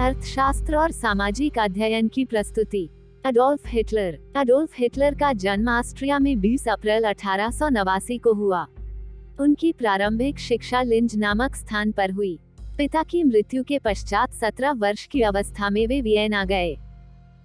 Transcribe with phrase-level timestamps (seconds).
[0.00, 2.90] अर्थशास्त्र और सामाजिक अध्ययन की प्रस्तुति।
[3.24, 7.50] Adolf Hitler. अडोल्फ हिटलर का जन्म ऑस्ट्रिया में 20 अप्रैल अठारह
[8.10, 8.66] को हुआ।
[9.40, 12.38] उनकी प्रारंभिक शिक्षा लिंज नामक स्थान पर हुई।
[12.78, 16.76] पिता की मृत्यु के पश्चात 17 वर्ष की अवस्था में वे वियना गए।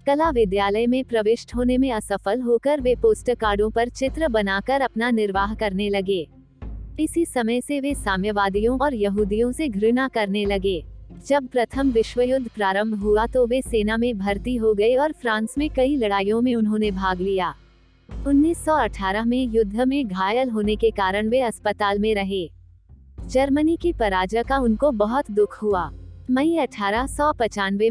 [0.08, 5.12] कला विद्यालय में प्रविष्ट होने में असफल होकर वे पोस्टर कार्डों पर चित्र बनाकर अपना
[5.12, 6.28] निर्वाह करने लगे।
[7.00, 10.93] इसी समय से वे साम्यवादियों और यहूदियों से घृणा करने लगे।
[11.28, 15.56] जब प्रथम विश्व युद्ध प्रारंभ हुआ तो वे सेना में भर्ती हो गए और फ्रांस
[15.58, 17.54] में कई लड़ाइयों में उन्होंने भाग लिया।
[18.28, 22.50] 1918 में युद्ध में घायल होने के कारण वे अस्पताल में रहे।
[23.26, 25.90] जर्मनी की पराजय का उनको बहुत दुख हुआ।
[26.32, 27.32] मई अठारह सौ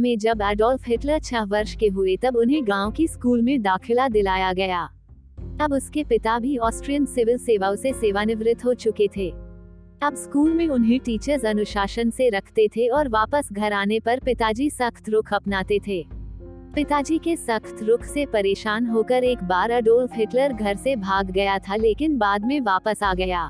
[0.01, 4.09] में जब एडोल्फ हिटलर छह वर्ष के हुए तब उन्हें गाँव की स्कूल में दाखिला
[4.09, 4.89] दिलाया गया।
[5.61, 9.33] तब उसके पिता भी ऑस्ट्रियन सिविल सेवाओं से सेवानिवृत्त हो चुके थे।
[10.03, 14.71] अब स्कूल में उन्हें टीचर्स अनुशासन से रखते थे और वापस घर आने पर पिताजी
[14.71, 16.05] सख्त रुख अपनाते थे।
[16.75, 21.59] पिताजी के सख्त रुख से परेशान होकर एक बार अडोल्फ हिटलर घर से भाग गया
[21.59, 23.45] था लेकिन बाद में वापस आ गया।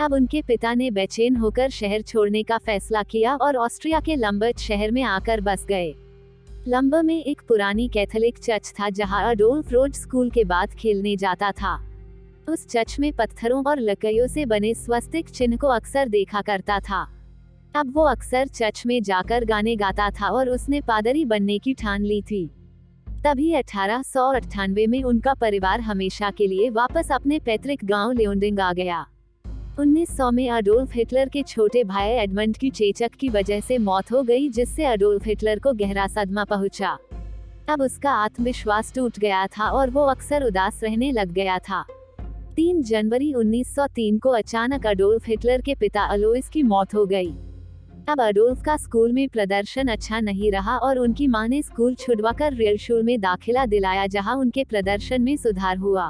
[0.00, 4.58] अब उनके पिता ने बेचैन होकर शहर छोड़ने का फैसला किया और ऑस्ट्रिया के लंबर्ट
[4.58, 5.94] शहर में आकर बस गए।
[6.68, 11.52] लंबर में एक पुरानी कैथोलिक चर्च था जहाँ अडोल्फ रोज स्कूल के बाद खेलने जाता
[11.52, 11.89] था।
[12.50, 17.08] उस चर्च में पत्थरों और लकड़ियों से बने स्वस्तिक चिन्ह को अक्सर देखा करता था।
[17.76, 22.02] अब वो अक्सर चर्च में जाकर गाने गाता था और उसने पादरी बनने की ठान
[22.02, 22.50] ली थी।
[23.24, 28.60] तभी अठारह सौ अठानवे में उनका परिवार हमेशा के लिए वापस अपने पैतृक गाँव लियोडिंग
[28.60, 29.06] आ गया।
[29.78, 34.22] 1900 में अडोल्फ हिटलर के छोटे भाई एडमंड की चेचक की वजह से मौत हो
[34.22, 36.98] गई, जिससे अडोल्फ हिटलर को गहरा सदमा पहुँचा।
[37.68, 41.84] अब उसका आत्मविश्वास टूट गया था और वो अक्सर उदास रहने लग गया था।
[42.56, 47.30] 3 जनवरी 1903 को अचानक अडोल्फ हिटलर के पिता अलोइस की मौत हो गई।
[48.08, 52.52] अब अडोल्फ का स्कूल में प्रदर्शन अच्छा नहीं रहा और उनकी माँ ने स्कूल छुड़वाकर
[52.52, 56.08] रियल स्कूल में दाखिला दिलाया जहाँ उनके प्रदर्शन में सुधार हुआ।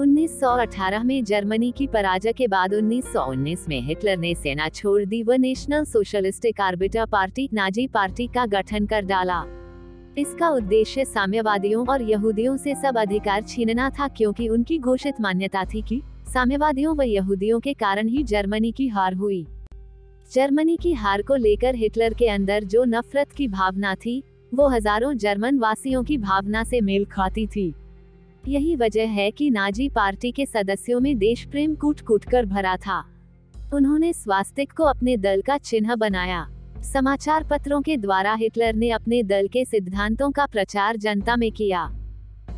[0.00, 5.32] 1918 में जर्मनी की पराजय के बाद 1919 में हिटलर ने सेना छोड़ दी व
[5.32, 9.44] national socialistic arbiter party, Nazi party का गठन कर डाला।
[10.18, 15.82] इसका उद्देश्य साम्यवादियों और यहूदियों से सब अधिकार छीनना था क्योंकि उनकी घोषित मान्यता थी
[15.82, 16.00] कि
[16.34, 19.46] साम्यवादियों व यहूदियों के कारण ही जर्मनी की हार हुई।
[20.32, 24.22] जर्मनी की हार को लेकर हिटलर के अंदर जो नफरत की भावना थी,
[24.54, 27.74] वो हज़ारों जर्मन वासियों की भावना से मेल खाती थी।
[28.48, 32.76] यही वजह है कि नाजी पार्टी के सदस्यों में देश प्रेम कूट कूट कर भरा
[32.76, 33.04] था।
[33.74, 36.46] उन्होंने स्वास्तिक को अपने दल का चिन्ह बनाया।
[36.84, 41.84] समाचार पत्रों के द्वारा हिटलर ने अपने दल के सिद्धांतों का प्रचार जनता में किया।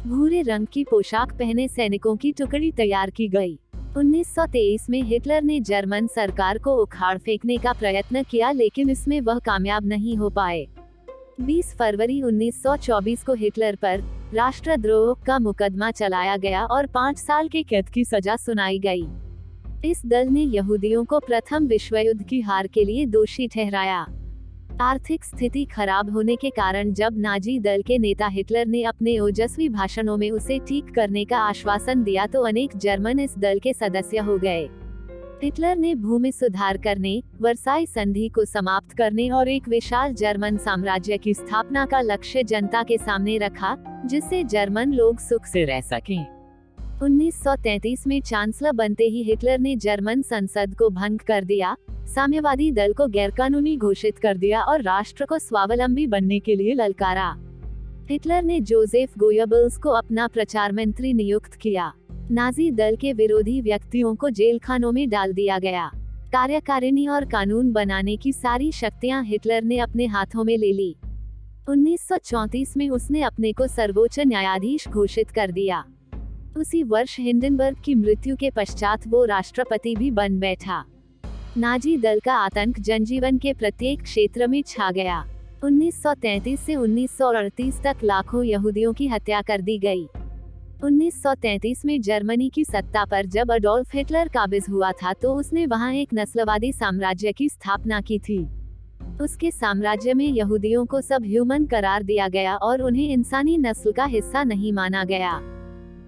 [0.06, 3.58] भूरे रंग की पोशाक पहने सैनिकों की टुकड़ी तैयार की गई।
[3.96, 9.38] 1923 में हिटलर ने जर्मन सरकार को उखाड़ फेंकने का प्रयत्न किया, लेकिन इसमें वह
[9.38, 10.66] कामयाब नहीं हो पाए।
[11.40, 14.02] 20 फरवरी 1924 को हिटलर पर
[14.34, 19.06] राष्ट्रद्रोह का मुकदमा चलाया गया और पाँच साल के कैद की सजा सुनाई गई।
[19.84, 24.06] इस दल ने यहूदियों को प्रथम विश्व युद्ध की हार के लिए दोषी ठहराया
[24.80, 29.68] आर्थिक स्थिति खराब होने के कारण जब नाजी दल के नेता हिटलर ने अपने ओजस्वी
[29.68, 34.18] भाषणों में उसे ठीक करने का आश्वासन दिया तो अनेक जर्मन इस दल के सदस्य
[34.18, 34.68] हो गए
[35.42, 41.18] हिटलर ने भूमि सुधार करने, वर्साई संधि को समाप्त करने और एक विशाल जर्मन साम्राज्य
[41.18, 43.76] की स्थापना का लक्ष्य जनता के सामने रखा,
[44.06, 46.35] जिससे जर्मन लोग सुख से रह सकें।
[47.02, 52.92] 1933 में चांसलर बनते ही हिटलर ने जर्मन संसद को भंग कर दिया। साम्यवादी दल
[52.92, 57.34] को गैरकानूनी घोषित कर दिया और राष्ट्र को स्वावलंबी बनने के लिए ललकारा।
[58.10, 61.92] हिटलर ने जोसेफ गोयबल्स को अपना प्रचार मंत्री नियुक्त किया।
[62.30, 65.90] नाजी दल के विरोधी व्यक्तियों को जेल खानों में डाल दिया गया।
[66.32, 70.96] कार्यकारिणी और कानून बनाने की सारी शक्तियाँ हिटलर ने अपने हाथों में ले ली।
[71.68, 75.84] 1934 में उसने अपने को सर्वोच्च न्यायाधीश घोषित कर दिया।
[76.56, 80.84] उसी वर्ष हिंडनबर्ग की मृत्यु के पश्चात वो राष्ट्रपति भी बन बैठा।
[81.56, 85.24] नाजी दल का आतंक जनजीवन के प्रत्येक क्षेत्र में छा गया।
[85.64, 90.06] 1933 से 1938 तक लाखों यहूदियों की हत्या कर दी गई।
[90.84, 95.92] 1933 में जर्मनी की सत्ता पर जब अडोल्फ हिटलर काबिज हुआ था तो उसने वहाँ
[95.92, 98.46] एक नस्लवादी साम्राज्य की स्थापना की थी।
[99.20, 104.04] उसके साम्राज्य में यहूदियों को सब ह्यूमन करार दिया गया और उन्हें इंसानी नस्ल का
[104.04, 105.55] हिस्सा नहीं माना गया।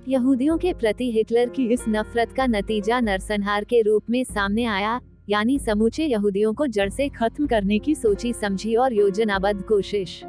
[0.08, 5.00] यहूदियों के प्रति हिटलर की इस नफरत का नतीजा नरसंहार के रूप में सामने आया,
[5.28, 10.22] यानी समूचे यहूदियों को जड़ से खत्म करने की सोची समझी और योजनाबद्ध कोशिश।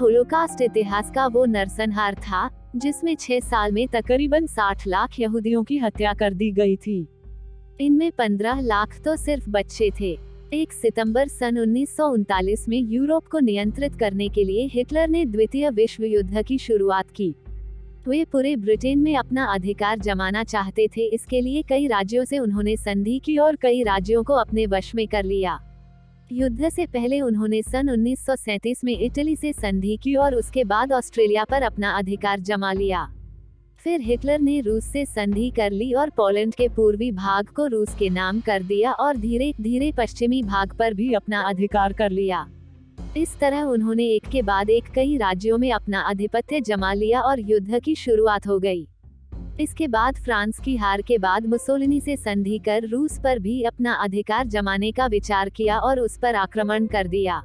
[0.00, 5.78] होलोकास्ट इतिहास का वो नरसंहार था, जिसमें छह साल में तकरीबन 60 लाख यहूदियों की
[5.78, 7.06] हत्या कर दी गई थी।
[7.80, 10.18] इनमें 15 लाख तो सिर्फ़ बच्चे थे।
[10.52, 15.24] एक सितंबर सन उन्नीस सौ उनतालीस में यूरोप को नियंत्रित करने के लिए हिटलर ने
[15.24, 17.34] द्वितीय विश्व युद्ध की शुरुआत की।
[18.08, 22.76] वे पूरे ब्रिटेन में अपना अधिकार जमाना चाहते थे, इसके लिए कई राज्यों से उन्होंने
[22.76, 25.58] संधि की और कई राज्यों को अपने वश में कर लिया।
[26.32, 31.44] युद्ध से पहले उन्होंने सन उन्नीस में इटली से संधि की और उसके बाद ऑस्ट्रेलिया
[31.44, 33.06] पर अपना अधिकार जमा लिया।
[33.80, 37.94] फिर हिटलर ने रूस से संधि कर ली और पोलैंड के पूर्वी भाग को रूस
[37.94, 42.46] के नाम कर दिया और धीरे धीरे पश्चिमी भाग पर भी अपना अधिकार कर लिया।
[43.16, 47.40] इस तरह उन्होंने एक के बाद एक कई राज्यों में अपना आधिपत्य जमा लिया और
[47.40, 48.86] युद्ध की शुरुआत हो गई।
[49.60, 53.92] इसके बाद फ्रांस की हार के बाद मुसोलिनी से संधि कर रूस पर भी अपना
[53.92, 57.42] अधिकार जमाने का विचार किया और उस पर आक्रमण कर दिया।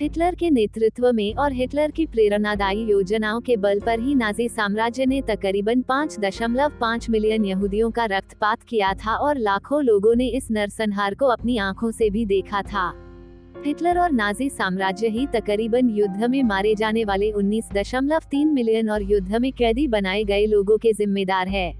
[0.00, 5.06] हिटलर के नेतृत्व में और हिटलर की प्रेरणादायी योजनाओं के बल पर ही नाजी साम्राज्य
[5.06, 10.26] ने तकरीबन पाँच दशमलव पाँच मिलियन यहूदियों का रक्तपात किया था और लाखों लोगों ने
[10.26, 13.07] इस नरसंहार को अपनी आँखों से भी देखा था।
[13.56, 18.90] हिटलर और नाजी साम्राज्य ही तकरीबन युद्ध में मारे जाने वाले उन्नीस दशमलव तीन मिलियन
[18.90, 21.72] और युद्ध में कैदी बनाए गए लोगों के जिम्मेदार है।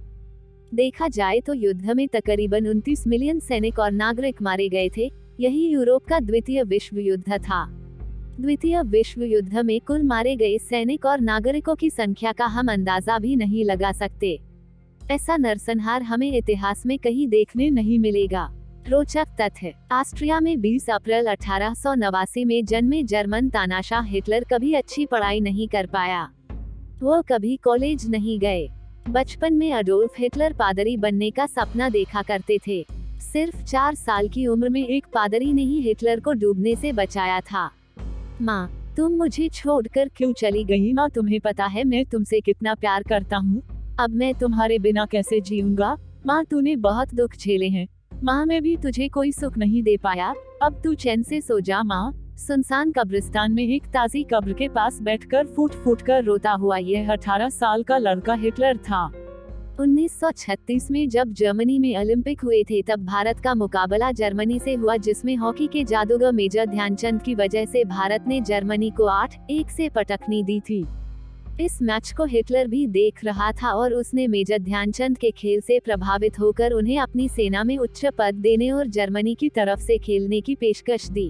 [0.73, 5.11] देखा जाए तो युद्ध में तकरीबन उनतीस मिलियन सैनिक और नागरिक मारे गए थे,
[5.41, 7.65] यही यूरोप का द्वितीय विश्व युद्ध था।
[8.41, 13.19] द्वितीय विश्व युद्ध में कुल मारे गए सैनिक और नागरिकों की संख्या का हम अंदाज़ा
[13.19, 14.38] भी नहीं लगा सकते।
[15.11, 18.49] ऐसा नरसंहार हमें इतिहास में कहीं देखने नहीं मिलेगा।
[18.87, 24.73] रोचक तथ्य। ऑस्ट्रिया में 20 अप्रैल अठारह सौ नवासी में जन्मे जर्मन तानाशाह हिटलर कभी
[24.75, 26.29] अच्छी पढ़ाई नहीं कर पाया।
[27.03, 28.69] वो कभी कॉलेज नहीं गए।
[29.09, 32.85] बचपन में अडोल्फ हिटलर पादरी बनने का सपना देखा करते थे।
[33.33, 37.41] सिर्फ़ चार साल की उम्र में एक पादरी ने ही हिटलर को डूबने से बचाया
[37.41, 37.71] था।
[38.43, 43.03] माँ, तुम मुझे छोड़कर क्यों चली गई माँ तुम्हें पता है मैं तुमसे कितना प्यार
[43.03, 43.63] करता हूँ?
[44.01, 45.97] अब मैं तुम्हारे बिना कैसे जीऊँगा?
[46.27, 47.87] माँ, तूने बहुत दुख झेले हैं।
[48.25, 51.82] माँ मैं भी तुझे कोई सुख नहीं दे पाया। अब तू चैन से सो जा
[51.82, 56.76] माँ। सुनसान कब्रिस्तान में एक ताजी कब्र के पास बैठकर फूट फूट कर रोता हुआ
[56.76, 59.06] यह अठारह साल का लड़का हिटलर था।
[59.81, 64.97] 1936 में जब जर्मनी में ओलंपिक हुए थे, तब भारत का मुकाबला जर्मनी से हुआ,
[64.97, 69.70] जिसमें हॉकी के जादूगर मेजर ध्यानचंद की वजह से भारत ने जर्मनी को आठ एक
[69.70, 70.87] से पटकनी दी थी।
[71.60, 75.78] इस मैच को हिटलर भी देख रहा था और उसने मेजर ध्यानचंद के खेल से
[75.78, 80.40] प्रभावित होकर उन्हें अपनी सेना में उच्च पद देने और जर्मनी की तरफ़ से खेलने
[80.40, 81.28] की पेशकश दी।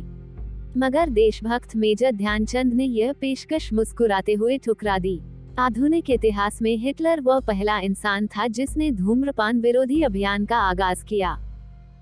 [0.77, 5.21] मगर देशभक्त मेजर ध्यानचंद ने यह पेशकश मुस्कुराते हुए ठुकरा दी।
[5.59, 11.37] आधुनिक इतिहास में हिटलर वह पहला इंसान था जिसने धूम्रपान विरोधी अभियान का आगाज़ किया।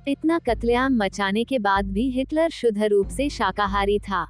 [0.09, 4.27] इतना कत्लेआम मचाने के बाद भी हिटलर शुद्ध रूप से शाकाहारी था।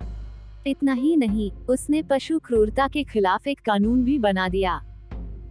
[0.66, 4.80] इतना ही नहीं, उसने पशु क्रूरता के खिलाफ एक कानून भी बना दिया।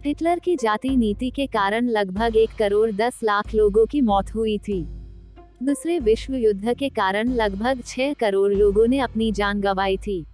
[0.04, 4.58] हिटलर की जाति नीति के कारण लगभग एक करोड़ दस लाख लोगों की मौत हुई
[4.58, 4.86] थी।
[5.62, 10.26] दूसरे विश्व युद्ध के कारण लगभग छह करोड़ लोगों ने अपनी जान गंवाई थी।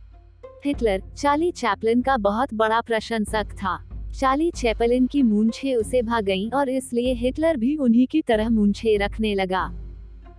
[0.65, 3.79] हिटलर, चार्ली चैपलिन का बहुत बड़ा प्रशंसक था।
[4.21, 8.97] चार्ली चैपलिन की मूंछे उसे भाग गईं और इसलिए हिटलर भी उन्हीं की तरह मूंछे
[8.97, 9.65] रखने लगा।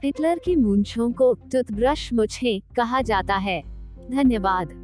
[0.04, 3.73] हिटलर की मूंछों को टूथब्रश मुछे कहा जाता है।
[4.12, 4.83] धन्यवाद।